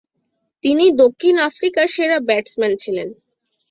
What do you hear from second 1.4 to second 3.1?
আফ্রিকার সেরা ব্যাটসম্যান ছিলেন।